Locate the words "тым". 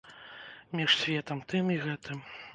1.55-1.71